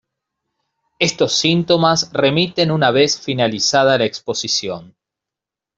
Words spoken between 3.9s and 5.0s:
la exposición.